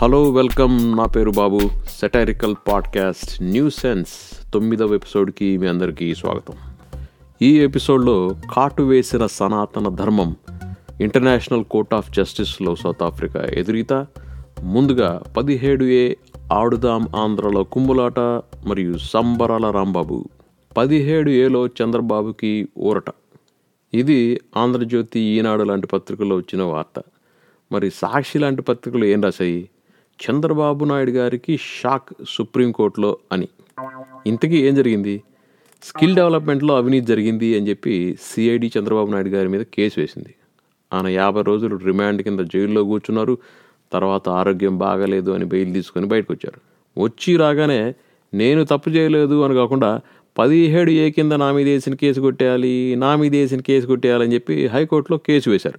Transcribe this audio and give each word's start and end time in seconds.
Hello 0.00 0.30
welcome. 0.30 0.96
నా 0.96 1.06
పేరు 1.06 1.30
Babu. 1.30 1.60
Satirical 2.00 2.54
podcast 2.68 3.42
new 3.42 3.70
sense 3.70 4.08
తొమ్మిదవ 4.54 4.94
ఎపిసోడ్కి 4.94 5.56
మీ 5.56 5.66
అందరికీ 5.66 6.14
స్వాగతం. 6.14 6.54
ఈ 7.42 7.60
ఎపిసోడ్లో 7.60 8.36
కాటు 8.52 8.82
వేసిన 8.82 9.26
Sanatana 9.26 9.88
Dharma 9.88 10.36
international 11.00 11.64
court 11.64 11.94
of 11.94 12.12
జస్టిస్లో 12.12 12.76
South 12.76 13.02
Africa 13.02 13.44
ఎదురీత 13.44 13.92
ముందుగా 14.62 15.22
పదిహేడు 15.36 15.84
ఏ 15.84 16.14
ఆడుదాం 16.52 17.08
ఆంధ్రలో 17.16 17.64
కుంభులాట 17.64 18.20
మరియు 18.66 18.98
సంబరాల 18.98 19.70
రాంబాబు. 19.70 20.24
పదిహేడు 20.76 21.30
ఏలో 21.30 21.66
చంద్రబాబుకి 21.66 22.68
ఊరట. 22.78 23.10
ఇది 23.94 24.40
ఆంధ్రజ్యోతి 24.56 25.20
ఈనాడు 25.20 25.62
లాంటి 25.62 25.86
పత్రికల్లో 25.86 26.36
వచ్చిన 26.36 26.62
వార్త. 26.62 27.02
మరి 27.72 27.90
సాక్షి 27.90 28.38
లాంటి 28.38 28.62
పత్రికలు 28.62 29.04
ఏం 29.04 29.22
రాశాయి? 29.22 29.70
చంద్రబాబు 30.20 30.84
నాయుడు 30.84 31.10
గారికి 31.10 31.58
షాక్ 31.62 32.14
సుప్రీంకోర్టులో 32.28 33.16
అని. 33.32 33.48
ఇంతకీ 34.26 34.56
ఏం 34.56 34.74
జరిగింది? 34.74 35.22
స్కిల్ 35.82 36.14
డెవలప్మెంట్లో 36.14 36.76
అవినీతి 36.76 37.06
జరిగింది 37.06 37.58
అని 37.58 37.68
చెప్పి 37.68 38.18
సిఐడి 38.22 38.72
చంద్రబాబు 38.78 39.10
నాయుడు 39.10 39.28
గారి 39.28 39.48
మీద 39.48 39.60
కేసు 39.60 40.00
వేసింది. 40.00 40.34
ఆయన 40.92 41.06
యాభై 41.06 41.42
రోజులు 41.42 41.76
రిమాండ్ 41.76 42.22
కింద 42.22 42.40
జైల్లో 42.40 42.84
కూర్చున్నారు. 42.84 43.38
తర్వాత 43.92 44.28
ఆరోగ్యం 44.28 44.78
బాగలేదు 44.78 45.30
అని 45.30 45.44
బెయిల్ 45.44 45.74
తీసుకొని 45.74 46.06
బయటకు 46.06 46.32
వచ్చారు 46.32 46.60
వచ్చి 47.02 47.36
రాగానే 47.36 47.94
నేను 48.34 48.64
తప్పు 48.64 48.90
చేయలేదు 48.90 49.42
అని 49.42 49.54
కాకుండా 49.54 50.00
పదిహేడు 50.38 50.90
ఏ 50.90 51.10
కింద 51.10 51.32
నా 51.32 51.52
మీద 51.52 51.66
వేసిన 51.66 51.94
కేసు 51.94 52.20
కొట్టేయాలి 52.20 52.94
నా 52.96 53.16
మీద 53.16 53.32
వేసిన 53.32 53.60
కేసు 53.60 53.86
కొట్టేయాలని 53.86 54.34
చెప్పి 54.34 54.66
హైకోర్టులో 54.66 55.18
కేసు 55.18 55.50
వేశారు. 55.50 55.78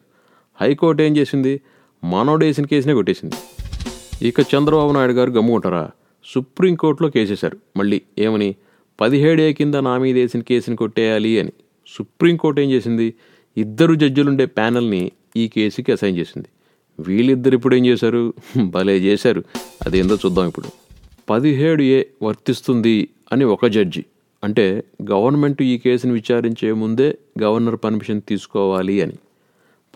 హైకోర్టు 0.62 1.02
ఏం 1.02 1.18
చేసింది? 1.18 1.62
మనోడు 2.04 2.46
వేసిన 2.46 2.66
కేసునే 2.66 2.94
కొట్టేసింది. 2.94 3.36
ఇక 4.22 4.40
చంద్రబాబు 4.40 4.92
నాయుడు 4.92 5.14
గారు 5.14 5.32
గమ్ముకుంటారా? 5.32 5.92
సుప్రీంకోర్టులో 6.26 7.10
కేసేశారు. 7.10 7.58
మళ్ళీ 7.78 8.02
ఏమని? 8.20 8.56
పదిహేడే 9.02 9.54
కింద 9.54 9.76
నా 9.76 9.98
మీద 9.98 10.16
వేసిన 10.16 10.42
కేసుని 10.42 10.76
కొట్టేయాలి 10.76 11.40
అని. 11.40 11.52
సుప్రీంకోర్టు 11.88 12.62
ఏం 12.62 12.72
చేసింది? 12.72 13.14
ఇద్దరు 13.58 13.94
జడ్జిలుండే 13.94 14.46
ప్యానల్ని 14.46 15.12
ఈ 15.38 15.48
కేసుకి 15.48 15.92
అసైన్ 15.92 16.18
చేసింది. 16.18 16.48
వీళ్ళిద్దరు 17.00 17.56
ఇప్పుడు 17.56 17.76
ఏం 17.76 17.86
చేశారు? 17.86 18.34
భలే 18.70 18.98
చేశారు. 18.98 19.44
అదేందో 19.86 20.16
చూద్దాం 20.16 20.48
ఇప్పుడు. 20.48 20.68
పదిహేడు 21.30 21.82
ఏ 21.82 22.04
వర్తిస్తుంది 22.24 23.10
అని 23.32 23.44
ఒక 23.44 23.66
జడ్జి. 23.66 24.06
అంటే 24.44 24.84
గవర్నమెంట్ 25.12 25.62
ఈ 25.62 25.78
కేసును 25.78 26.14
విచారించే 26.14 26.72
ముందే 26.72 27.18
గవర్నర్ 27.42 27.76
పర్మిషన్ 27.84 28.22
తీసుకోవాలి 28.28 29.02
అని. 29.02 29.14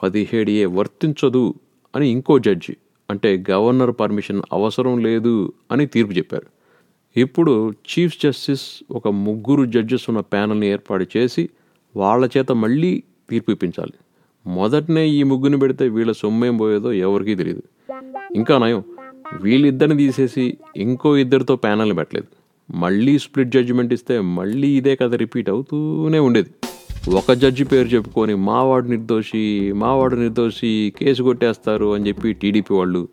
పదిహేడు 0.03 0.49
ఏ 0.49 0.65
వర్తించదు 0.65 1.53
అని 1.95 2.09
ఇంకో 2.09 2.39
జడ్జి. 2.39 2.77
అంటే 3.09 3.43
గవర్నర్ 3.51 3.91
పర్మిషన్ 3.99 4.41
అవసరం 4.53 4.97
లేదు 4.97 5.53
అని 5.71 5.85
తీర్పు 5.85 6.11
చెప్పారు. 6.11 6.45
ఇప్పుడు 7.17 7.71
చీఫ్ 7.71 8.17
జస్టిస్ 8.23 8.83
ఒక 8.91 9.07
ముగ్గురు 9.07 9.65
జడ్జెస్ 9.65 10.09
ఉన్న 10.09 10.19
ప్యానల్ని 10.19 10.67
ఏర్పాటు 10.67 11.05
చేసి 11.17 11.49
వాళ్ళ 11.95 12.29
చేత 12.37 12.51
మళ్ళీ 12.51 13.03
తీర్పు 13.29 13.51
ఇప్పించాలి. 13.51 13.93
మొదటనే 14.47 15.07
ఈ 15.07 15.23
ముగ్గురిని 15.23 15.59
పెడితే 15.59 15.89
వీళ్ళ 15.89 16.11
సొమ్మేం 16.11 16.57
పోయేదో 16.57 16.93
ఎవరికీ 16.93 17.35
తెలియదు. 17.35 17.63
ఇంకా 18.35 18.57
నయం 18.57 18.83
వీళ్ళిద్దరిని 19.41 19.97
తీసేసి 19.97 20.57
ఇంకో 20.77 21.17
ఇద్దరితో 21.17 21.55
ప్యానల్ని 21.55 21.95
పెట్టలేదు. 21.95 22.27
మళ్ళీ 22.75 23.19
స్ప్లిట్ 23.19 23.49
జడ్జిమెంట్ 23.49 23.93
ఇస్తే 23.93 24.21
మళ్ళీ 24.21 24.69
ఇదే 24.77 24.95
కథ 24.95 25.13
రిపీట్ 25.13 25.49
అవుతూనే 25.49 26.19
ఉండేది. 26.19 26.49
ఒక 27.09 27.31
జడ్జి 27.31 27.63
పేరు 27.63 27.87
చెప్పుకొని 27.87 28.35
మావాడు 28.35 28.87
నిర్దోషి 28.87 29.71
మావాడు 29.75 30.15
నిర్దోషి 30.15 30.93
కేసు 30.99 31.23
కొట్టేస్తారు 31.23 31.93
అని 31.93 32.07
చెప్పి 32.07 32.33
టీడీపీ 32.33 32.75
వాళ్ళు. 32.75 33.07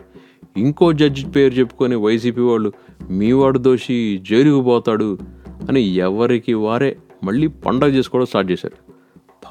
ఇంకో 0.56 0.92
జడ్జి 0.92 1.26
పేరు 1.26 1.54
చెప్పుకొని 1.54 1.94
వైసీపీ 1.94 2.40
వాళ్ళు 2.40 2.72
మీవాడు 3.10 3.58
దోషి 3.58 4.20
జైలుకు 4.30 4.62
పోతాడు 4.62 5.18
అని 5.68 5.80
ఎవరికి 5.80 6.54
వారే 6.54 6.96
మళ్ళీ 7.24 7.46
పండగ 7.46 7.86
చేసుకోవడం 7.86 8.26
స్టార్ట్ 8.26 8.52
చేశారు. 8.52 8.92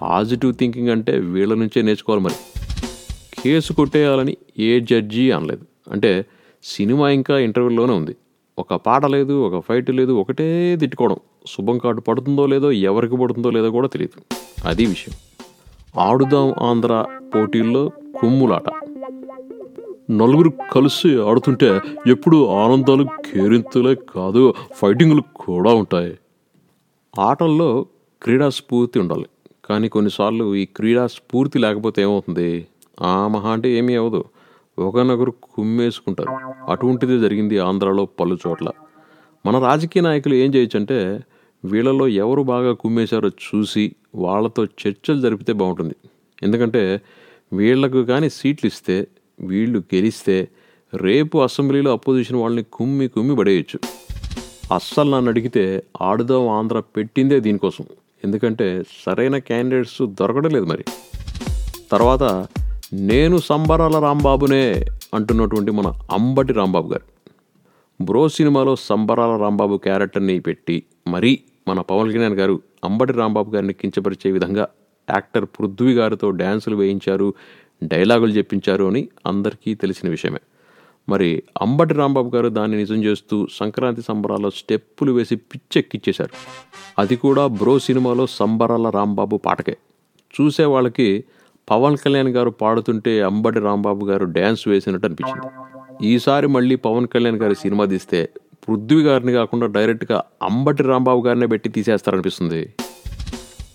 పాజిటివ్ 0.02 0.54
థింకింగ్ 0.54 0.90
అంటే 0.90 1.20
వీళ్ళ 1.20 1.54
నుంచే 1.54 1.82
నేర్చుకోవాలి 1.82 2.24
మరి. 2.24 2.34
కేసు 3.44 3.74
కొట్టేయాలని 3.74 4.38
ఏ 4.60 4.80
జడ్జి 4.80 5.32
అనలేదు. 5.32 5.66
అంటే 5.92 6.26
సినిమా 6.64 7.10
ఇంకా 7.10 7.38
ఇంటర్వ్యూలోనే 7.38 7.94
ఉంది. 7.94 8.16
ఒక 8.60 8.74
పాట 8.74 9.06
లేదు 9.06 9.42
ఒక 9.42 9.64
ఫైట్ 9.70 9.92
లేదు 9.92 10.12
ఒకటే 10.12 10.78
తిట్టుకోవడం. 10.80 11.18
శుభం 11.48 11.78
కార్డు 11.78 12.02
పడుతుందో 12.02 12.46
లేదో 12.46 12.72
ఎవరికి 12.72 13.18
పడుతుందో 13.18 13.50
లేదో 13.50 13.72
కూడా 13.72 13.88
తెలియదు 13.88 14.36
అది 14.68 14.86
విషయం. 14.86 15.16
ఆడుదాం 16.02 16.54
ఆంధ్ర 16.62 17.06
పోటీల్లో 17.36 17.92
కుమ్ములాట. 18.22 18.70
నలుగురు 20.12 20.54
కలిసి 20.72 21.22
ఆడుతుంటే 21.22 21.82
ఎప్పుడు 22.08 22.46
ఆనందాలు 22.46 23.04
కేరింతలే 23.04 23.96
కాదు 23.96 24.54
ఫైటింగ్లు 24.74 25.24
కూడా 25.36 25.74
ఉంటాయి. 25.74 26.20
ఆటల్లో 27.20 27.86
క్రీడా 28.24 28.50
స్ఫూర్తి 28.50 29.00
ఉండాలి. 29.00 29.26
కానీ 29.66 29.90
కొన్నిసార్లు 29.90 30.56
ఈ 30.56 30.66
క్రీడా 30.66 31.08
స్ఫూర్తి 31.08 31.60
లేకపోతే 31.60 32.02
ఏమవుతుంది? 32.02 32.68
ఆ 33.02 33.28
మహా 33.28 33.50
అంటే 33.50 33.70
ఏమీ 33.70 33.96
అవ్వదు. 33.96 34.24
ఒకరినొకరు 34.80 35.32
కుమ్మేసుకుంటారు. 35.32 36.54
అటువంటిది 36.72 37.20
జరిగింది 37.20 37.60
ఆంధ్రాలో 37.60 38.06
పలు 38.06 38.38
చోట్ల. 38.48 38.70
మన 39.46 39.60
రాజకీయ 39.60 40.02
నాయకులు 40.02 40.34
ఏం 40.34 40.56
చేయొచ్చు 40.56 40.80
అంటే 40.80 41.20
వీళ్ళలో 41.66 42.08
ఎవరు 42.08 42.42
బాగా 42.42 42.74
కుమ్మేశారో 42.74 43.30
చూసి 43.30 43.96
వాళ్ళతో 44.16 44.66
చర్చలు 44.66 45.22
జరిపితే 45.22 45.54
బాగుంటుంది. 45.54 45.96
ఎందుకంటే 46.44 47.02
వీళ్ళకు 47.54 48.04
కానీ 48.04 48.30
సీట్లు 48.30 48.68
ఇస్తే 48.68 49.08
వీళ్ళు 49.42 49.80
గెలిస్తే 49.80 50.48
రేపు 50.96 51.38
అసెంబ్లీలో 51.38 51.92
అపోజిషన్ 51.92 52.42
వాళ్ళని 52.42 52.64
కుమ్మి 52.64 53.08
కుమ్మి 53.08 53.36
పడేయచ్చు. 53.36 53.80
అస్సలు 54.74 55.10
నన్ను 55.10 55.30
అడిగితే 55.30 55.84
ఆడుదాం 56.02 56.48
ఆంధ్ర 56.48 56.80
పెట్టిందే 56.80 57.40
దీనికోసం. 57.40 57.86
ఎందుకంటే 58.24 58.84
సరైన 59.06 59.38
క్యాండిడేట్స్ 59.38 60.02
దొరకడం 60.02 60.52
లేదు 60.52 60.66
మరి. 60.66 60.84
తర్వాత 61.92 62.48
నేను 62.94 63.38
సంబరాల 63.38 64.00
రాంబాబునే 64.00 64.86
అంటున్నటువంటి 65.14 65.72
మన 65.72 65.88
అంబటి 66.12 66.54
రాంబాబు 66.54 66.94
గారు. 66.94 67.19
బ్రో 68.02 68.30
సినిమాలో 68.30 68.76
సంబరాల 68.76 69.42
రాంబాబు 69.42 69.78
క్యారెక్టర్ని 69.78 70.40
పెట్టి 70.40 70.84
మరీ 71.08 71.40
మన 71.68 71.82
పవన్ 71.82 72.14
కళ్యాణ్ 72.14 72.34
గారు 72.34 72.62
అంబటి 72.84 73.14
రాంబాబు 73.14 73.52
గారిని 73.52 73.74
కించపరిచే 73.74 74.32
విధంగా 74.32 74.68
యాక్టర్ 75.10 75.46
పృథ్వీ 75.46 75.94
గారితో 75.94 76.32
డ్యాన్సులు 76.32 76.76
వేయించారు 76.76 77.34
డైలాగులు 77.84 78.32
చెప్పించారు 78.32 78.86
అని 78.86 79.10
అందరికీ 79.26 79.74
తెలిసిన 79.74 80.10
విషయమే. 80.10 80.40
మరి 81.10 81.44
అంబటి 81.62 81.94
రాంబాబు 81.94 82.36
గారు 82.36 82.50
దాన్ని 82.50 82.78
నిజం 82.78 83.04
చేస్తూ 83.04 83.48
సంక్రాంతి 83.52 84.02
సంబరాల్లో 84.02 84.50
స్టెప్పులు 84.50 85.12
వేసి 85.12 85.36
పిచ్చెక్కిచ్చేశారు. 85.36 86.30
అది 87.00 87.16
కూడా 87.16 87.48
బ్రో 87.48 87.80
సినిమాలో 87.80 88.28
సంబరాల 88.28 88.90
రాంబాబు 88.90 89.38
పాటకే. 89.38 89.78
చూసే 90.42 90.66
వాళ్ళకి 90.66 91.24
పవన్ 91.70 91.98
కళ్యాణ్ 91.98 92.30
గారు 92.30 92.50
పాడుతుంటే 92.50 93.22
అంబటి 93.22 93.60
రాంబాబు 93.60 94.06
గారు 94.06 94.26
డ్యాన్స్ 94.26 94.68
వేసినట్టు 94.68 95.08
అనిపించింది. 95.08 95.48
ఈసారి 96.02 96.48
మళ్ళీ 96.48 96.76
పవన్ 96.76 97.08
కళ్యాణ్ 97.08 97.38
గారి 97.38 97.56
సినిమా 97.56 97.86
తీస్తే 97.86 98.30
పృథ్వీ 98.68 99.04
గారిని 99.04 99.32
కాకుండా 99.32 99.66
డైరెక్ట్గా 99.66 100.24
అంబటి 100.44 100.84
రాంబాబు 100.84 101.28
గారినే 101.28 101.46
పెట్టి 101.46 101.70
తీసేస్తారనిపిస్తుంది. 101.70 102.74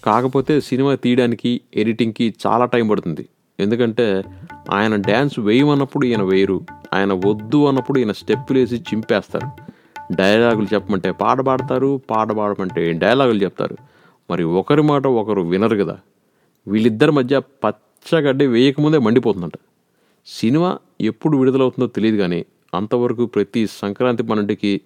కాకపోతే 0.05 0.61
సినిమా 0.61 0.95
తీయడానికి 0.95 1.61
ఎడిటింగ్కి 1.75 2.35
చాలా 2.47 2.65
టైం 2.65 2.89
పడుతుంది. 2.89 3.29
ఎందుకంటే 3.61 4.25
ఆయన 4.71 4.97
డ్యాన్స్ 4.97 5.39
వేయమన్నప్పుడు 5.39 6.07
ఈయన 6.07 6.23
వేయరు 6.23 6.61
ఆయన 6.95 7.13
వద్దు 7.13 7.67
అన్నప్పుడు 7.67 7.99
ఈయన 7.99 8.13
స్టెప్పులు 8.13 8.59
వేసి 8.59 8.77
చింపేస్తారు. 8.77 9.49
డైలాగులు 10.15 10.67
చెప్పమంటే 10.75 11.11
పాట 11.11 11.41
పాడతారు 11.41 12.01
పాట 12.11 12.33
పాడమంటే 12.33 12.93
డైలాగులు 12.93 13.43
చెప్తారు. 13.43 13.77
మరి 14.31 14.45
ఒకరి 14.45 14.83
మాట 14.83 15.07
ఒకరు 15.07 15.41
వినరు 15.41 15.77
కదా. 15.77 15.99
వీళ్ళిద్దరి 16.69 17.13
మధ్య 17.13 17.39
పచ్చగడ్డి 17.39 18.47
వేయకముందే 18.47 18.99
మండిపోతుందంట. 18.99 19.53
సినిమా 20.27 20.79
ఎప్పుడు 21.01 21.39
విడుదలవుతుందో 21.39 21.87
తెలియదు 21.87 22.17
కానీ 22.17 22.45
అంతవరకు 22.75 23.27
ప్రతి 23.27 23.67
సంక్రాంతి 23.67 24.23
పండుగకి 24.23 24.81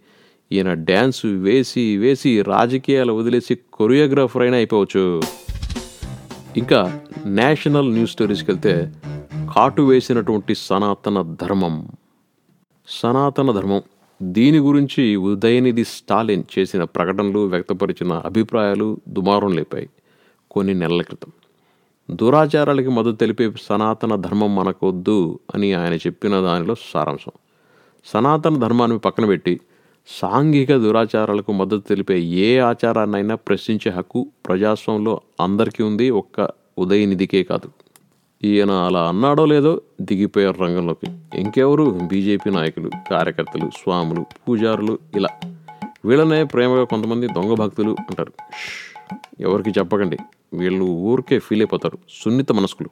ఈయన 0.52 0.74
డ్యాన్స్ 0.74 1.26
వేసి 1.26 1.96
వేసి 1.96 2.42
రాజకీయాలు 2.42 3.12
వదిలేసి 3.12 3.58
కొరియోగ్రాఫర్ 3.72 4.42
అయినా 4.42 4.56
అయిపోవచ్చు. 4.56 5.22
ఇంకా 6.56 7.00
నేషనల్ 7.26 7.92
న్యూస్ 7.92 8.12
స్టోరీస్కి 8.12 8.50
వెళ్తే 8.50 8.92
కాటు 9.54 9.82
వేసినటువంటి 9.82 10.54
సనాతన 10.54 11.36
ధర్మం. 11.40 11.88
సనాతన 12.88 13.50
ధర్మం. 13.52 13.82
దీని 14.22 14.58
గురించి 14.58 15.16
ఉదయనిధి 15.16 15.84
స్టాలిన్ 15.84 16.42
చేసిన 16.58 16.84
ప్రకటనలు 16.84 17.38
వ్యక్తపరిచిన 17.38 18.12
అభిప్రాయాలు 18.12 19.00
దుమారం 19.08 19.52
లేపాయి. 19.52 19.88
కొన్ని 20.50 20.74
నెలల 20.74 21.02
క్రితం. 21.02 21.32
దురాచారాలకి 22.10 22.88
మద్దతు 22.88 23.16
తెలిపే 23.16 23.52
సనాతన 23.62 24.14
ధర్మం 24.14 24.56
మనకొద్దు 24.56 25.40
అని 25.54 25.72
ఆయన 25.72 25.94
చెప్పిన 25.94 26.40
దానిలో 26.40 26.74
సారాంశం. 26.74 27.32
సనాతన 28.04 28.56
ధర్మాన్ని 28.56 28.98
పక్కన 28.98 29.24
పెట్టి 29.24 29.60
సాంఘిక 30.08 30.76
దురాచారాలకు 30.76 31.52
మద్దతు 31.52 31.88
తెలిపే 31.88 32.20
ఏ 32.20 32.58
ఆచారాన్నైనా 32.58 33.34
ప్రశ్నించే 33.34 33.92
హక్కు 33.92 34.26
ప్రజాస్వామ్యంలో 34.46 35.20
అందరికీ 35.40 35.82
ఉంది 35.82 36.10
ఒక్క 36.10 36.50
ఉదయనిధికే 36.78 37.42
కాదు. 37.42 37.70
ఈయన 38.44 38.70
అలా 38.70 39.08
అన్నాడో 39.08 39.44
లేదో 39.44 39.80
దిగిపోయారు 40.00 40.58
రంగంలోకి. 40.58 41.06
ఇంకెవరు? 41.40 41.98
బీజేపీ 42.02 42.50
నాయకులు 42.50 42.90
కార్యకర్తలు 43.10 43.70
స్వాములు 43.70 44.24
పూజారులు 44.48 44.98
ఇలా. 45.16 45.28
వీళ్ళనే 46.04 46.44
ప్రేమగా 46.44 46.84
కొంతమంది 46.84 47.26
దొంగ 47.26 47.54
భక్తులు 47.54 47.90
అంటారు. 47.90 48.32
ఎవరికి 49.40 49.70
చెప్పకండి. 49.70 50.16
వీళ్ళు 50.52 50.84
ఊరికే 50.84 51.38
ఫీల్ 51.38 51.60
అయిపోతారు. 51.60 51.98
సున్నిత 52.10 52.52
మనస్కులు. 52.52 52.88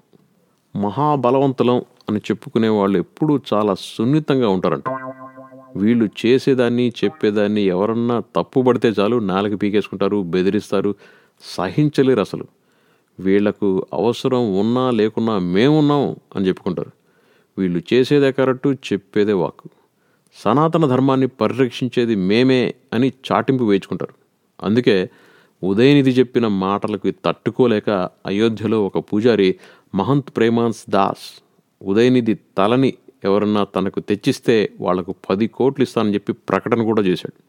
మహాబలవంతులం 0.79 1.83
అని 2.09 2.19
చెప్పుకునే 2.19 2.69
వాళ్ళు 2.69 2.99
ఎప్పుడూ 2.99 3.41
చాలా 3.55 3.75
సున్నితంగా 3.75 4.49
ఉంటారంట. 4.49 4.89
వీళ్ళు 5.77 6.09
చేసేదాన్ని 6.27 6.93
చెప్పేదాన్ని 7.05 7.61
ఎవరన్నా 7.61 8.23
తప్పు 8.37 8.61
పడితే 8.61 8.89
చాలు 8.89 9.17
నాలుగు 9.17 9.57
పీకేసుకుంటారు 9.57 10.23
బెదిరిస్తారు 10.23 10.95
సహించలేరు 11.41 12.21
అసలు. 12.21 12.45
వీళ్ళకు 13.21 13.87
అవసరం 13.93 14.61
ఉన్నా 14.61 14.91
లేకున్నా 14.91 15.39
మేమున్నాం 15.39 16.17
అని 16.37 16.49
చెప్పుకుంటారు. 16.49 16.91
వీళ్ళు 17.59 17.83
చేసేదే 17.93 18.33
కరెక్టు 18.33 18.69
చెప్పేదే 18.69 19.33
వాక్కు. 19.33 19.69
సనాతన 20.45 20.87
ధర్మాన్ని 20.87 21.27
పరిరక్షించేది 21.27 22.15
మేమే 22.15 22.75
అని 22.93 23.13
చాటింపు 23.33 23.65
వేయించుకుంటారు. 23.65 24.15
అందుకే 24.67 25.11
ఉదయనిధి 25.63 26.11
చెప్పిన 26.11 26.47
మాటలకు 26.47 27.13
తట్టుకోలేక 27.25 28.09
అయోధ్యలో 28.27 28.87
ఒక 28.87 28.99
పూజారి 28.99 29.55
మహంత్ 29.95 30.31
ప్రేమాన్స్ 30.37 30.91
దాస్ 30.91 31.43
ఉదయనిధి 31.83 32.35
తలని 32.35 32.95
ఎవరన్నా 33.25 33.65
తనకు 33.65 34.01
తెచ్చిస్తే 34.01 34.73
వాళ్ళకు 34.81 35.15
పది 35.31 35.47
కోట్లు 35.47 35.83
ఇస్తానని 35.83 36.15
చెప్పి 36.15 36.33
ప్రకటన 36.33 36.83
కూడా 36.83 37.03
చేశాడు. 37.03 37.43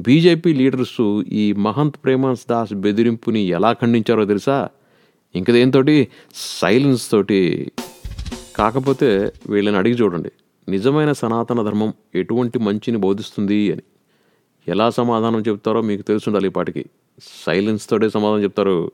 బీజేపీ 0.00 0.54
లీడర్స్ 0.54 1.22
ఈ 1.28 1.52
మహంత్ 1.52 1.96
ప్రేమాన్స్ 2.04 2.46
దాస్ 2.50 2.72
బెదిరింపుని 2.72 3.40
ఎలా 3.40 3.72
ఖండించారో 3.72 4.24
తెలుసా? 4.24 4.68
ఇంక 5.34 5.50
దేంతోటి 5.50 6.08
సైలెన్స్ 6.34 7.10
తోటి. 7.10 7.72
కాకపోతే 8.56 9.32
వీళ్ళని 9.46 9.76
అడిగి 9.76 9.94
చూడండి. 9.94 10.30
నిజమైన 10.68 11.12
సనాతన 11.12 11.62
ధర్మం 11.62 11.94
ఎటువంటి 12.14 12.58
మంచిని 12.58 12.96
బోధిస్తుంది 12.96 13.72
అని. 13.72 13.82
ఎలా 14.68 14.90
సమాధానం 14.90 15.40
చెప్తారో 15.40 15.82
మీకు 15.82 16.02
తెలుసుండాలి 16.02 16.46
ఈ 16.46 16.50
పాటికి. 16.50 16.84
సైలెన్స్ 17.22 17.88
తోటే 17.88 18.10
సమాధానం 18.10 18.42
చెప్తారు. 18.42 18.90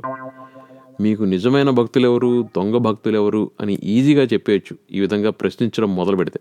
మీకు 1.00 1.22
నిజమైన 1.22 1.70
భక్తులు 1.70 2.08
ఎవరు 2.08 2.42
దొంగ 2.56 2.76
భక్తులు 2.76 3.16
ఎవరు 3.16 3.50
అని 3.60 3.78
ఈజీగా 3.84 4.22
చెప్పేయచ్చు. 4.22 4.76
ఈ 4.92 5.00
విధంగా 5.00 5.30
ప్రశ్నించడం 5.30 5.96
మొదలు 5.96 6.16
పెడితే. 6.16 6.40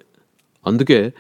అందుకే 0.67 1.13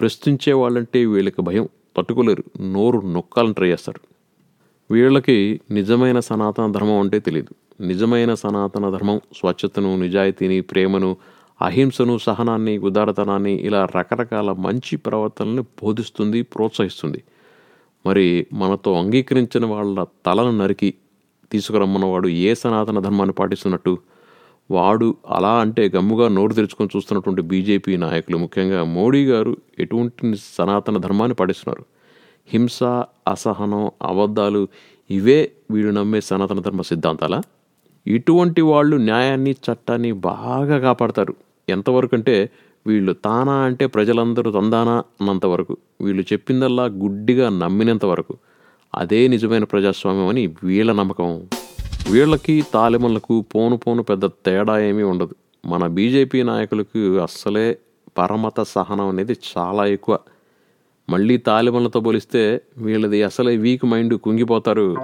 ప్రశ్నించే 0.00 0.52
వాళ్ళంటే 0.52 1.06
వీళ్ళకి 1.06 1.42
భయం. 1.42 1.68
తట్టుకోలేరు. 1.96 2.44
నోరు 2.60 3.06
నొక్కాలని 3.06 3.54
ట్రై 3.54 3.68
చేస్తారు. 3.68 4.00
వీళ్ళకి 4.90 5.60
నిజమైన 5.70 6.20
సనాతన 6.20 6.72
ధర్మం 6.72 7.00
అంటే 7.00 7.18
తెలియదు 7.18 7.82
నిజమైన 7.82 8.34
సనాతన 8.34 8.90
ధర్మం 8.90 9.20
స్వచ్ఛతను 9.36 9.96
నిజాయితీని 9.96 10.60
ప్రేమను 10.60 11.16
అహింసను 11.62 12.18
సహనాన్ని 12.18 12.78
ఉదారతనాన్ని 12.78 13.52
ఇలా 13.52 13.86
రకరకాల 13.96 14.52
మంచి 14.52 14.96
ప్రవర్తనల్ని 14.96 15.62
బోధిస్తుంది 15.62 16.42
ప్రోత్సహిస్తుంది. 16.42 17.22
మరి 18.06 18.46
మనతో 18.52 18.94
అంగీకరించిన 18.94 19.64
వాళ్ళ 19.66 20.04
తలను 20.26 20.58
నరికి 20.58 20.94
తీసుకురమ్మన్నవాడు 21.52 22.28
ఏ 22.28 22.54
సనాతన 22.54 22.98
ధర్మాన్ని 23.00 23.34
పాటిస్తున్నట్టు? 23.34 23.98
వాడు 24.70 25.14
అలా 25.28 25.52
అంటే 25.58 25.90
గమ్ముగా 25.96 26.28
నోరు 26.28 26.52
తెరుచుకొని 26.54 26.88
చూస్తున్నటువంటి 26.96 27.42
బీజేపీ 27.42 27.96
నాయకులు 27.96 28.38
ముఖ్యంగా 28.38 28.84
మోడీ 28.84 29.26
గారు 29.26 29.56
ఎటువంటి 29.78 30.36
సనాతన 30.36 30.96
ధర్మాన్ని 30.96 31.34
పాటిస్తున్నారు? 31.34 31.84
హింస 32.48 32.82
అసహనం 33.28 33.90
అబద్ధాలు 34.02 34.68
ఇవే 35.10 35.50
వీడు 35.70 35.90
నమ్మే 35.90 36.20
సనాతన 36.20 36.60
ధర్మ 36.60 36.82
సిద్ధాంతాలా? 36.82 37.42
ఇటువంటి 38.06 38.60
వాళ్ళు 38.60 38.96
న్యాయాన్ని 38.96 39.50
చట్టాన్ని 39.50 40.12
బాగా 40.12 40.78
కాపాడతారు. 40.78 41.34
ఎంతవరకు 41.68 42.16
అంటే 42.16 42.50
వీళ్ళు 42.86 43.12
తానా 43.12 43.52
అంటే 43.52 43.86
ప్రజలందరూ 43.86 44.50
తందానా 44.50 44.92
అన్నంత 44.92 45.46
వరకు. 45.46 45.76
వీళ్ళు 46.00 46.22
చెప్పిందల్లా 46.22 46.84
గుడ్డిగా 46.84 47.48
నమ్మినంత 47.48 48.04
వరకు. 48.04 48.36
అదే 48.94 49.28
నిజమైన 49.28 49.64
ప్రజాస్వామ్యం 49.64 50.26
అని 50.26 50.54
వీళ్ళ 50.64 50.92
నమ్మకం. 50.92 51.48
వీళ్ళకి 52.10 52.64
తాలిమన్లకు 52.74 53.44
పోను 53.54 53.76
పోను 53.76 54.02
పెద్ద 54.02 54.26
తేడా 54.26 54.80
ఏమీ 54.80 55.02
ఉండదు. 55.02 55.34
మన 55.66 55.86
బీజేపీ 55.86 56.42
నాయకులకు 56.42 56.98
అస్సలే 57.18 57.78
పరమత 58.18 58.60
సహనం 58.60 59.08
అనేది 59.08 59.36
చాలా 59.58 59.86
ఎక్కువ. 59.86 60.18
మళ్ళీ 61.10 61.36
తాలిబన్లతో 61.36 62.00
పోలిస్తే 62.00 62.60
వీళ్ళది 62.78 63.22
అసలే 63.22 63.56
వీక్ 63.56 63.84
మైండ్ 63.84 64.14
కుంగిపోతారు. 64.14 64.96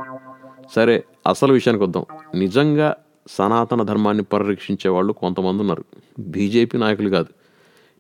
సరే 0.75 1.05
అసలు 1.26 1.52
విషయానికి 1.52 1.84
వద్దాం. 1.84 2.05
నిజంగా 2.34 2.96
సనాతన 3.31 3.82
ధర్మాన్ని 3.82 4.25
పరిరక్షించే 4.25 4.90
వాళ్ళు 4.90 5.12
కొంతమంది 5.12 5.61
ఉన్నారు. 5.61 5.84
బీజేపీ 6.19 6.78
నాయకులు 6.78 7.08
కాదు. 7.08 7.26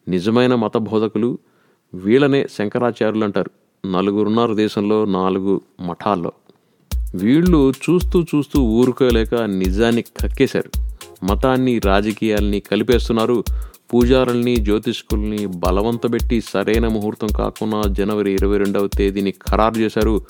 నిజమైన 0.08 0.54
మత 0.54 0.76
బోధకులు 0.76 1.38
వీళ్ళనే 1.94 2.46
శంకరాచార్యులు 2.58 3.24
అంటారు 3.24 3.50
నలుగురున్నారు 3.86 4.54
దేశంలో 4.54 5.04
నాలుగు 5.04 5.60
మఠాల్లో. 5.80 6.32
వీళ్ళు 7.14 7.70
చూస్తూ 7.70 8.22
చూస్తూ 8.22 8.62
ఊరుకోలేక 8.62 9.34
నిజాన్ని 9.34 10.02
కక్కేశారు. 10.02 10.70
మతాన్ని 11.24 11.80
రాజకీయాల్ని 11.84 12.60
కలిపేస్తున్నారు. 12.60 13.44
పూజారుల్ని 13.94 14.56
జ్యోతిష్కుల్ని 14.56 15.46
బలవంతబెట్టి 15.46 16.40
సరైన 16.40 16.88
ముహూర్తం 16.88 17.26
కాకుండా 17.26 17.82
జనవరి 17.88 18.32
ఇరవై 18.32 18.58
రెండవ 18.58 18.86
తేదీని 18.86 19.30
ఖరారు 19.30 19.74
చేశారు. 19.74 20.20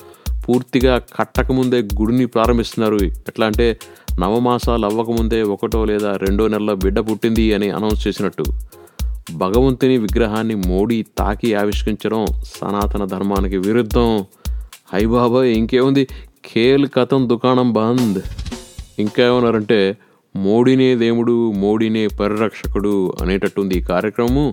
పూర్తిగా 0.48 0.98
కట్టకముందే 0.98 1.82
గుడిని 1.82 2.26
ప్రారంభిస్తున్నారు. 2.26 2.96
ఎట్లా 3.04 3.46
అంటే 3.46 3.78
నవమాసాలు 4.20 4.86
అవ్వకముందే 4.86 5.42
ఒకటో 5.42 5.84
లేదా 5.84 6.16
రెండో 6.16 6.48
నెలలో 6.48 6.74
బిడ్డ 6.74 6.98
పుట్టింది 6.98 7.54
అని 7.54 7.70
అనౌన్స్ 7.70 8.08
చేసినట్టు. 8.08 8.44
భగవంతుని 9.34 9.98
విగ్రహాన్ని 9.98 10.54
మోడీ 10.54 11.02
తాకి 11.18 11.54
ఆవిష్కరించడం 11.54 12.26
సనాతన 12.26 13.04
ధర్మానికి 13.04 13.56
విరుద్ధం. 13.56 14.24
హై 14.92 15.06
బాబాయ్ 15.06 15.52
ఇంకేముంది? 15.52 16.04
ఖేల్ 16.54 16.88
కథం 16.96 17.28
దుకాణం 17.28 17.72
బంద్. 17.72 18.18
ఇంకా 18.98 19.26
ఏమన్నారంటే 19.26 19.96
మోడీనే 20.36 20.96
దేవుడు 20.96 21.52
మోడీనే 21.52 22.06
పరిరక్షకుడు 22.06 23.14
అనేటట్టుంది 23.22 23.78
ఈ 23.78 23.80
కార్యక్రమం 23.80 24.52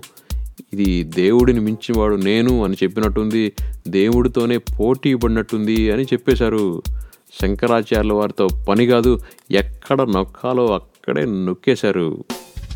ఇది 0.72 1.04
దేవుడిని 1.04 1.60
మించినవాడు 1.60 2.16
నేను 2.16 2.64
అని 2.64 2.74
చెప్పినట్టుంది 2.82 3.52
దేవుడితోనే 3.88 4.58
పోటీ 4.58 5.14
పడినట్టుంది 5.14 5.90
అని 5.90 6.02
చెప్పేశారు. 6.02 6.82
శంకరాచార్యుల 7.42 8.12
వారితో 8.12 8.48
పని 8.68 8.86
కాదు 8.86 9.20
ఎక్కడ 9.50 10.02
నొక్కాలో 10.02 10.66
అక్కడే 10.66 11.24
నొక్కేశారు. 11.24 12.24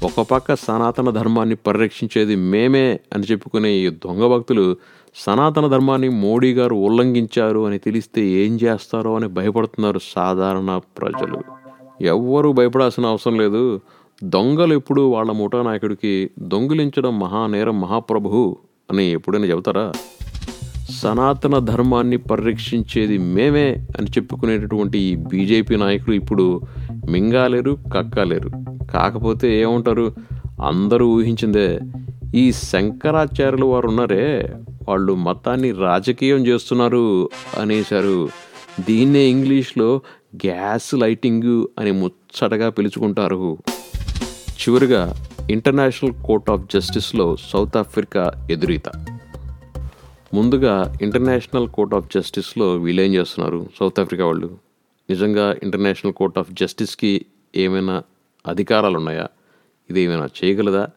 ఒక 0.02 0.20
పక్క 0.20 0.54
సనాతన 0.54 1.10
ధర్మాన్ని 1.10 1.54
పరిరక్షించేది 1.54 2.36
మేమే 2.36 3.00
అని 3.14 3.22
చెప్పుకునే 3.22 3.70
ఈ 3.70 3.90
దొంగ 3.90 4.26
భక్తులు 4.26 4.76
సనాతన 5.14 5.66
ధర్మాన్ని 5.66 6.08
మోడీ 6.08 6.54
గారు 6.54 6.74
ఉల్లంఘించారు 6.74 7.66
అని 7.66 7.78
తెలిస్తే 7.78 8.20
ఏం 8.20 8.58
చేస్తారో 8.62 9.16
అని 9.16 9.28
భయపడుతున్నారు 9.28 10.00
సాధారణ 10.14 10.80
ప్రజలు. 10.98 11.42
ఎవ్వరూ 12.00 12.52
భయపడాల్సిన 12.52 13.06
అవసరం 13.06 13.38
లేదు. 13.38 13.80
దొంగలు 14.24 14.74
ఎప్పుడు 14.74 15.02
వాళ్ళ 15.02 15.32
ముఠా 15.32 15.62
నాయకుడికి 15.62 16.30
దొంగిలించడం 16.38 17.18
మహానేరం 17.18 17.80
మహాప్రభు 17.80 18.56
అని 18.90 19.12
ఎప్పుడైనా 19.12 19.44
చెబుతారా? 19.44 19.92
సనాతన 20.90 21.58
ధర్మాన్ని 21.58 22.16
పరిరక్షించేది 22.16 23.18
మేమే 23.18 23.86
అని 23.98 24.06
చెప్పుకునేటటువంటి 24.06 24.98
ఈ 24.98 25.16
బీజేపీ 25.16 25.76
నాయకులు 25.76 26.14
ఇప్పుడు 26.14 26.60
మింగాలేరు 27.08 27.78
కక్కాలేరు. 27.94 28.50
కాకపోతే 28.92 29.60
ఏముంటారు? 29.60 30.14
అందరూ 30.66 31.06
ఊహించిందే 31.06 31.80
ఈ 32.34 32.52
శంకరాచార్యులు 32.52 33.66
వారు 33.66 33.88
ఉన్నారే 33.88 34.56
వాళ్ళు 34.88 35.14
మతాన్ని 35.14 35.72
రాజకీయం 35.72 36.46
చేస్తున్నారు 36.46 37.30
అనేశారు. 37.58 38.28
దీన్నే 38.80 39.20
ఇంగ్లీష్లో 39.20 40.00
గ్యాస్ 40.46 40.94
లైటింగ్ 40.94 41.66
అని 41.78 41.92
ముచ్చటగా 41.92 42.70
పిలుచుకుంటారు. 42.70 43.58
చివరిగా 44.48 45.26
ఇంటర్నేషనల్ 45.50 46.12
కోర్ట్ 46.26 46.50
ఆఫ్ 46.50 46.62
జస్టిస్లో 46.74 47.36
సౌత్ 47.52 47.76
ఆఫ్రికా 47.76 48.46
ఎదురీత. 48.50 48.88
ముందుగా 50.34 50.94
ఇంటర్నేషనల్ 51.02 51.68
కోర్ట్ 51.68 51.94
ఆఫ్ 51.94 52.06
జస్టిస్లో 52.14 52.72
వీళ్ళేం 52.72 53.14
చేస్తున్నారు? 53.14 53.66
సౌత్ 53.80 54.00
ఆఫ్రికా 54.00 54.26
వాళ్ళు. 54.26 54.67
నిజంగా 55.10 55.56
ఇంటర్నేషనల్ 55.62 56.14
కోర్ట్ 56.14 56.38
ఆఫ్ 56.38 56.52
జస్టిస్కి 56.52 57.26
ఏమైనా 57.56 58.02
అధికారాలు 58.46 58.96
ఉన్నాయా 58.96 59.28
ఇది 59.90 60.00
ఏమైనా 60.00 60.26
చేయగలదా? 60.26 60.88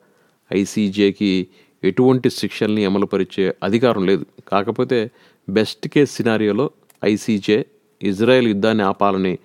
ఐసీజేకి 0.53 1.47
ఎటువంటి 1.83 2.29
శిక్షల్ని 2.29 2.85
అమలుపరిచే 2.85 3.55
అధికారం 3.63 4.05
లేదు. 4.05 4.25
కాకపోతే 4.47 5.11
బెస్ట్ 5.49 5.87
కేస్ 5.87 6.15
సినారియోలో 6.15 6.71
ఐసీజే 7.05 7.65
ఇజ్రాయెల్ 8.03 8.47
యుద్ధాన్ని 8.47 8.83
ఆపాలని 8.83 9.37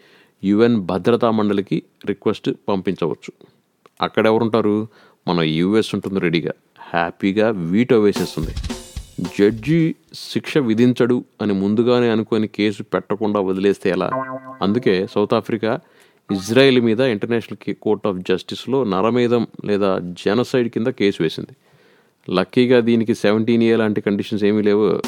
యుఎన్ 0.45 0.77
భద్రతా 0.77 1.31
మండలికి 1.31 1.83
రిక్వెస్ట్ 2.07 2.51
పంపించవచ్చు. 2.69 3.33
అక్కడ 4.01 4.27
ఎవరుంటారు? 4.27 4.89
మన 5.29 5.41
యుఎస్ 5.41 5.95
ఉంటుంది 5.95 6.21
రెడీగా. 6.21 6.53
హ్యాపీగా 6.81 7.51
వీటో 7.51 8.01
వేసేస్తుంది. 8.01 8.76
జడ్జి 9.21 9.95
శిక్ష 10.15 10.59
విధించడు 10.59 11.25
అని 11.43 11.53
ముందుగానే 11.53 12.09
అనుకొని 12.09 12.49
కేసు 12.49 12.83
పెట్టకుండా 12.83 13.41
వదిలేస్తే 13.41 13.91
ఎలా? 13.91 14.11
అందుకే 14.63 15.07
సౌత్ 15.15 15.35
ఆఫ్రికా 15.35 15.81
ఇజ్రాయెల్ 16.33 16.81
మీద 16.81 17.01
ఇంటర్నేషనల్ 17.01 17.75
కోర్ట్ 17.75 18.07
ఆఫ్ 18.07 18.17
జస్టిస్లో 18.17 18.85
నరమేధం 18.85 19.47
లేదా 19.65 19.99
జెనసైడ్ 19.99 20.69
కింద 20.69 20.87
కేసు 20.87 21.23
వేసింది. 21.23 21.57
లక్కీగా 22.31 22.81
దీనికి 22.81 23.15
సెవెంటీన్ 23.15 23.63
ఇయర్ 23.63 23.79
లాంటి 23.79 24.01
కండిషన్స్ 24.01 24.45
ఏమీ 24.45 24.63
లేవు. 24.63 25.03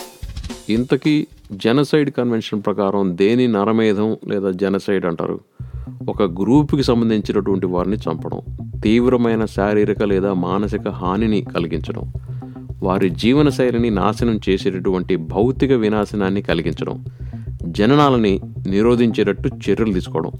ఇంతకీ 0.68 1.26
జెనసైడ్ 1.52 2.10
కన్వెన్షన్ 2.10 2.62
ప్రకారం 2.66 3.16
దేని 3.16 3.48
నరమేధం 3.48 4.16
లేదా 4.28 4.50
జెనసైడ్ 4.50 5.04
అంటారు? 5.04 5.40
ఒక 6.08 6.22
గ్రూప్కి 6.22 6.82
సంబంధించినటువంటి 6.82 7.66
వారిని 7.66 7.96
చంపడం 7.96 8.42
తీవ్రమైన 8.80 9.44
శారీరక 9.44 10.02
లేదా 10.02 10.34
మానసిక 10.34 10.88
హానిని 10.88 11.44
కలిగించడం. 11.44 12.12
వారి 12.82 13.10
జీవన 13.10 13.48
శైలిని 13.48 13.90
నాశనం 13.90 14.40
చేసేటటువంటి 14.48 15.16
భౌతిక 15.16 15.72
వినాశనాన్ని 15.72 16.42
కలిగించడం 16.42 17.04
జననాలని 17.62 18.40
నిరోధించేటట్టు 18.66 19.48
చర్యలు 19.48 19.92
తీసుకోవడం 19.92 20.32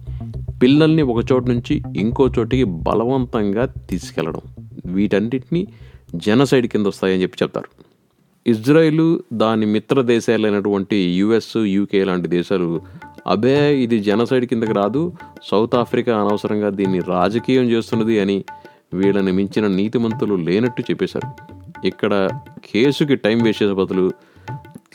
పిల్లల్ని 0.63 1.03
ఒక 1.03 1.25
చోటు 1.33 1.51
నుంచి 1.51 1.83
ఇంకో 1.97 2.29
చోటికి 2.39 2.65
బలవంతంగా 2.65 3.65
తీసుకెళ్ళడం 3.65 4.41
వీటన్నిటిని 4.87 5.67
జనసైడ్ 6.15 6.67
కింద 6.67 6.87
వస్తాయని 6.87 7.23
చెప్పి 7.23 7.39
చెప్తారు. 7.43 7.69
ఇజ్రాయిల్ 8.47 9.19
దాని 9.33 9.67
మిత్ర 9.67 10.01
దేశాలైనటువంటి 10.01 10.97
యుఎస్ 10.97 11.57
యూకే 11.57 12.05
లాంటి 12.05 12.29
దేశాలు 12.29 12.81
అబే 13.27 13.75
ఇది 13.75 13.99
జనసైడ్ 13.99 14.45
కిందకి 14.45 14.73
రాదు 14.73 15.13
సౌత్ 15.45 15.75
ఆఫ్రికా 15.75 16.19
అనవసరంగా 16.19 16.71
దీన్ని 16.71 16.99
రాజకీయం 16.99 17.65
చేస్తున్నది 17.65 18.21
అని 18.21 18.45
వీళ్ళని 18.95 19.33
మించిన 19.33 19.67
నీతిమంతులు 19.67 20.35
లేనట్టు 20.35 20.83
చెప్పేశారు. 20.83 21.58
ఇక్కడ 21.85 22.29
కేసుకి 22.65 23.17
టైం 23.17 23.43
వేస్ట్ 23.43 23.63
చేసే 23.63 23.73
బదులు 23.73 24.11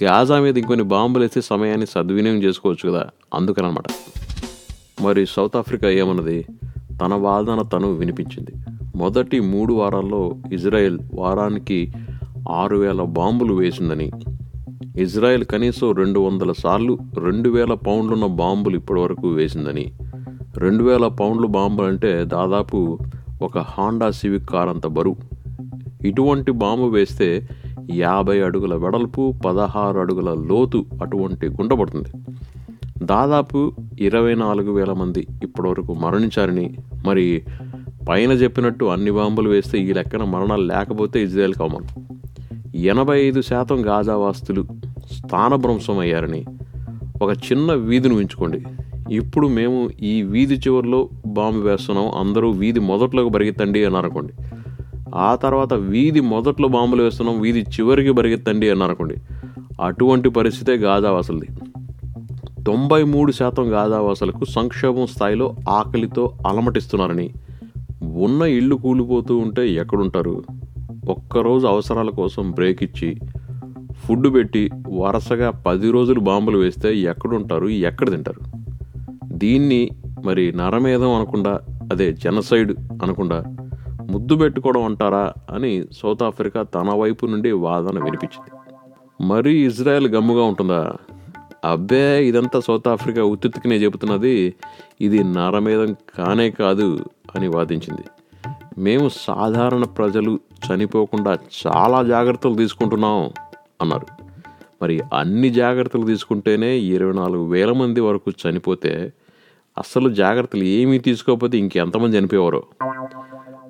గాజా 0.03 0.39
మీద 0.39 0.57
ఇంకొన్ని 0.57 0.85
బాంబులు 0.85 1.23
వేస్తే 1.23 1.41
సమయాన్ని 1.41 1.85
సద్వినియోగం 1.85 2.43
చేసుకోవచ్చు 2.43 2.91
కదా 2.91 3.05
అందుకనమాట. 3.33 3.83
మరి 5.01 5.25
సౌత్ 5.25 5.57
ఆఫ్రికా 5.57 5.89
ఏమన్నది? 5.89 6.45
తన 7.01 7.13
వాదన 7.13 7.61
తను 7.61 7.91
వినిపించింది. 7.91 8.51
మొదటి 8.95 9.39
మూడు 9.39 9.73
వారాల్లో 9.73 10.35
ఇజ్రాయెల్ 10.51 10.99
వారానికి 11.13 11.91
ఆరు 12.49 12.77
వేల 12.77 13.01
బాంబులు 13.01 13.53
వేసిందని. 13.53 14.11
ఇజ్రాయెల్ 14.97 15.45
కనీసం 15.45 15.91
రెండు 15.91 16.19
వందల 16.19 16.51
సార్లు 16.51 16.97
రెండు 17.17 17.49
వేల 17.49 17.73
పౌండ్లున్న 17.73 18.25
బాంబులు 18.25 18.75
ఇప్పటివరకు 18.75 19.27
వేసిందని. 19.27 19.93
రెండు 20.57 20.83
వేల 20.83 21.07
పౌండ్లు 21.07 21.47
బాంబులు 21.47 21.87
అంటే 21.87 22.25
దాదాపు 22.25 22.99
ఒక 23.41 23.57
హాండా 23.57 24.11
సివిక్ 24.11 24.49
కార్ 24.49 24.69
అంత 24.69 24.87
బరువు. 24.87 25.32
ఇటువంటి 26.05 26.51
బాంబు 26.51 26.85
వేస్తే 26.85 27.47
యాభై 27.91 28.41
అడుగుల 28.41 28.75
వెడల్పు 28.75 29.35
పదహారు 29.45 29.99
అడుగుల 29.99 30.33
లోతు 30.33 30.85
అటువంటి 31.01 31.47
గుంట 31.47 31.73
పడుతుంది. 31.73 32.11
దాదాపు 33.03 33.73
ఇరవై 33.99 34.35
నాలుగు 34.35 34.71
వేల 34.71 34.93
మంది 34.93 35.27
ఇప్పటివరకు 35.43 35.93
మరణించారని 35.93 36.77
మరి 37.05 37.43
పైన 38.09 38.31
చెప్పినట్టు 38.31 38.85
అన్ని 38.85 39.11
బాంబులు 39.11 39.49
వేస్తే 39.49 39.79
ఈ 39.79 39.93
లెక్కన 39.93 40.23
మరణాలు 40.23 40.63
లేకపోతే 40.63 41.23
ఇజ్రాయెల్ 41.23 41.53
అవమానం 41.59 41.89
ఎనభై 42.75 43.17
ఐదు 43.19 43.41
శాతం 43.41 43.87
గాజావాస్తులు 43.87 44.63
స్థానభ్రంశం 45.11 45.99
అయ్యారని 45.99 46.45
ఒక 47.21 47.31
చిన్న 47.31 47.73
వీధిని 47.73 48.15
ఉంచుకోండి 48.15 48.59
ఇప్పుడు 49.11 49.47
మేము 49.47 49.89
ఈ 50.01 50.21
వీధి 50.21 50.55
చివరిలో 50.55 51.09
బాంబు 51.25 51.59
వేస్తున్నాం 51.59 52.11
అందరూ 52.15 52.51
వీధి 52.51 52.79
మొదట్లోకి 52.79 53.29
పరిగెత్తండి 53.29 53.85
అని 53.85 53.97
అనుకోండి. 53.97 54.33
ఆ 55.13 55.35
తర్వాత 55.35 55.73
వీధి 55.73 56.19
మొదట్లో 56.19 56.67
బాంబులు 56.67 57.03
వేస్తున్నాం 57.03 57.41
వీధి 57.41 57.61
చివరికి 57.61 58.11
పరిగెత్తండి 58.11 58.69
అన్నారనుకోండి. 58.69 59.15
అటువంటి 59.81 60.29
పరిస్థితే 60.29 60.71
గాజావాసులది 60.71 61.47
తొంభై 62.63 63.03
మూడు 63.03 63.31
శాతం 63.31 63.73
గాజావాసులకు 63.73 64.45
సంక్షోభం 64.45 65.05
స్థాయిలో 65.05 65.55
ఆకలితో 65.69 66.37
అలమటిస్తున్నారని. 66.47 67.33
ఉన్న 68.03 68.41
ఇళ్ళు 68.41 68.75
కూలిపోతూ 68.75 69.37
ఉంటే 69.37 69.69
ఎక్కడుంటారు? 69.69 70.43
ఒక్కరోజు 71.09 71.67
అవసరాల 71.67 72.09
కోసం 72.09 72.51
బ్రేక్ 72.51 72.83
ఇచ్చి 72.83 73.19
ఫుడ్ 73.91 74.33
పెట్టి 74.33 74.69
వరుసగా 74.89 75.49
పది 75.49 75.91
రోజులు 75.91 76.19
బాంబులు 76.19 76.57
వేస్తే 76.57 76.97
ఎక్కడుంటారు 76.97 77.67
ఎక్కడ 77.67 78.11
తింటారు? 78.11 78.57
దీన్ని 79.25 79.89
మరి 80.25 80.51
నరమేధం 80.51 81.15
అనకుండా 81.15 81.59
అదే 81.91 82.13
జనసైడ్ 82.13 82.71
అనకుండా 83.03 83.43
ముద్దు 84.09 84.35
పెట్టుకోవడం 84.35 84.83
అంటారా 84.83 85.33
అని 85.49 85.83
సౌత్ 85.91 86.23
ఆఫ్రికా 86.23 86.63
తన 86.63 86.89
వైపు 86.89 87.25
నుండి 87.25 87.51
వాదన 87.51 88.03
వినిపించింది. 88.03 88.51
మరీ 89.25 89.65
ఇజ్రాయెల్ 89.65 90.07
గమ్ముగా 90.07 90.43
ఉంటుందా? 90.43 90.93
అబ్బే 91.65 92.25
ఇదంతా 92.25 92.59
సౌత్ 92.59 92.87
ఆఫ్రికా 92.87 93.23
ఉత్తుత్తికినే 93.23 93.75
చెబుతున్నది. 93.75 94.53
ఇది 95.01 95.23
నరమేధం 95.23 95.93
కానే 95.93 96.49
కాదు 96.49 97.05
అని 97.35 97.47
వాదించింది. 97.47 98.01
మేము 98.77 99.09
సాధారణ 99.09 99.83
ప్రజలు 99.83 100.39
చనిపోకుండా 100.65 101.37
చాలా 101.67 102.03
జాగ్రత్తలు 102.03 102.55
తీసుకుంటున్నాం 102.55 103.29
అన్నారు. 103.81 104.07
మరి 104.81 105.01
అన్ని 105.13 105.49
జాగ్రత్తలు 105.49 106.05
తీసుకుంటేనే 106.05 106.77
ఇరవై 106.77 107.13
నాలుగు 107.13 107.47
వేల 107.47 107.71
మంది 107.71 107.99
వరకు 107.99 108.31
చనిపోతే 108.31 109.13
అసలు 109.77 110.09
జాగ్రత్తలు 110.09 110.63
ఏమీ 110.63 110.97
తీసుకోకపోతే 110.97 111.57
ఇంకెంతమంది 111.57 112.17
చనిపోయేవారో? 112.17 112.63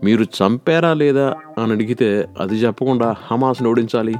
మీరు 0.03 0.23
చంపారా 0.23 0.93
లేదా 0.93 1.27
అని 1.57 1.71
అడిగితే 1.71 2.29
అది 2.39 2.55
చెప్పకుండా 2.55 3.15
హమాస్ను 3.31 3.69
ఓడించాలి. 3.69 4.15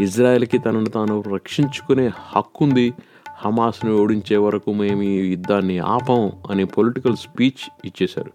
ఇజ్రాయెల్కి 0.00 0.58
తనను 0.58 0.90
తాను 0.90 1.24
రక్షించుకునే 1.34 2.10
హక్కుంది 2.36 2.92
హమాస్ను 3.36 3.96
ఓడించే 3.96 4.36
వరకు 4.36 4.72
మేము 4.72 5.02
ఈ 5.02 5.16
యుద్ధాన్ని 5.30 5.78
ఆపం 5.78 6.32
అనే 6.50 6.64
పొలిటికల్ 6.64 7.16
స్పీచ్ 7.16 7.62
ఇచ్చేశారు. 7.84 8.32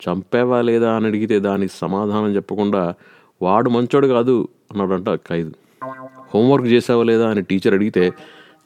చంపేవా 0.00 0.62
లేదా 0.62 0.92
అని 0.96 1.06
అడిగితే 1.06 1.40
దానికి 1.40 1.72
సమాధానం 1.72 2.34
చెప్పకుండా 2.36 2.94
వాడు 3.42 3.70
మంచోడు 3.70 4.06
కాదు 4.06 4.48
అన్నాడంట 4.72 5.14
ఖైదు. 5.28 5.52
హోంవర్క్ 6.34 6.66
చేసావా 6.66 7.02
లేదా 7.02 7.28
అని 7.28 7.42
టీచర్ 7.42 7.74
అడిగితే 7.74 8.12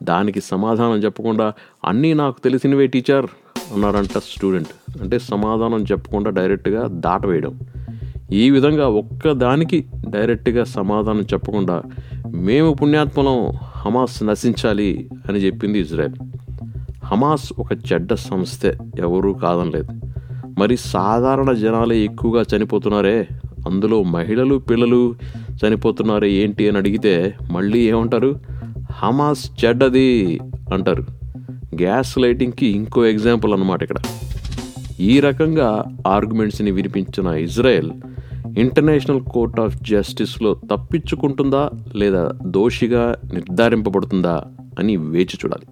దానికి 0.02 0.40
సమాధానం 0.40 0.97
చెప్పకుండా 0.97 1.52
అన్నీ 1.85 2.14
నాకు 2.14 2.38
తెలిసినవే 2.45 2.87
టీచర్ 2.87 3.26
అన్నాడంట 3.73 4.19
స్టూడెంట్. 4.19 5.00
అంటే 5.03 5.19
సమాధానం 5.19 5.83
చెప్పకుండా 5.83 6.31
డైరెక్ట్గా 6.31 6.87
దాటవేయడం. 6.87 7.61
ఈ 8.33 8.50
విధంగా 8.50 8.89
ఒక్కదానికి 8.89 9.85
డైరెక్ట్గా 10.09 10.65
సమాధానం 10.65 11.21
చెప్పకుండా 11.21 11.83
మేము 12.27 12.75
పుణ్యాత్మలం 12.75 13.53
హమాస్ 13.77 14.23
నశించాలి 14.23 15.09
అని 15.29 15.39
చెప్పింది 15.39 15.79
ఇజ్రాయెల్. 15.79 16.15
హమాస్ 17.05 17.53
ఒక 17.59 17.73
చెడ్డ 17.73 18.15
సంస్థే 18.15 18.79
ఎవరూ 18.99 19.33
కాదనలేదు. 19.33 20.00
మరి 20.59 20.77
సాధారణ 20.77 21.53
జనాలే 21.53 21.99
ఎక్కువగా 21.99 22.45
చనిపోతున్నారే? 22.57 23.29
అందులో 23.67 24.03
మహిళలు 24.03 24.59
పిల్లలు 24.59 25.15
చనిపోతున్నారే 25.67 26.31
ఏంటి 26.31 26.69
అని 26.69 26.79
అడిగితే 26.79 27.35
మళ్ళీ 27.50 27.79
ఏమంటారు? 27.79 28.41
హమాస్ 28.93 29.65
చెడ్డది 29.65 30.41
అంటారు. 30.73 31.20
గ్యాస్ 31.75 32.19
లైటింగ్కి 32.19 32.67
ఇంకో 32.67 33.07
ఎగ్జాంపుల్ 33.07 33.53
అనమాట 33.53 33.83
ఇక్కడ. 33.83 33.97
ఈ 35.00 35.21
రకంగా 35.21 35.85
ఆర్గ్యుమెంట్స్ని 36.07 36.71
వినిపించిన 36.71 37.27
ఇజ్రాయెల్ 37.27 37.91
ఇంటర్నేషనల్ 38.59 39.21
కోర్ట్ 39.21 39.61
ఆఫ్ 39.61 39.83
జస్టిస్లో 39.83 40.55
తప్పించుకుంటుందా 40.55 41.71
లేదా 41.95 42.33
దోషిగా 42.47 43.17
నిర్ధారింపబడుతుందా 43.35 44.45
అని 44.79 44.97
వేచి 44.97 45.39
చూడాలి. 45.45 45.67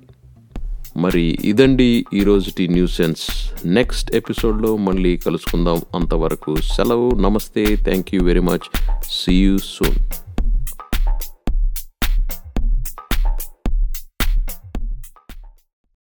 మరి 0.96 1.38
ఇదండి 1.44 2.04
ఈరోజుటి 2.14 2.68
న్యూస్ 2.68 2.96
సెన్స్. 2.96 3.52
నెక్స్ట్ 3.66 4.16
ఎపిసోడ్లో 4.16 4.76
మళ్ళీ 4.76 5.16
కలుసుకుందాం. 5.16 5.80
అంతవరకు 5.94 6.56
సెలవు. 6.56 7.10
నమస్తే. 7.10 7.76
Thank 7.76 8.14
you 8.14 8.24
very 8.24 8.40
much. 8.40 8.98
See 9.04 9.34
you 9.34 9.58
soon. 9.58 10.27